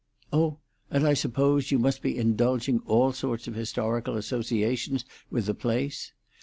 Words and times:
"Oh! 0.33 0.57
And 0.89 1.05
I 1.05 1.13
supposed 1.13 1.69
you 1.69 1.77
must 1.77 2.01
be 2.01 2.17
indulging 2.17 2.79
all 2.87 3.11
sorts 3.13 3.47
of 3.47 3.53
historical 3.53 4.17
associations 4.17 5.05
with 5.29 5.45
the 5.45 5.53
place. 5.53 6.11